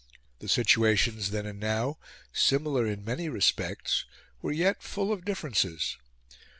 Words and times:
The 0.39 0.47
situations 0.49 1.29
then 1.29 1.45
and 1.45 1.59
now, 1.59 1.99
similar 2.33 2.87
in 2.87 3.05
many 3.05 3.29
respects, 3.29 4.05
were 4.41 4.51
yet 4.51 4.81
full 4.81 5.11
of 5.13 5.23
differences. 5.25 5.95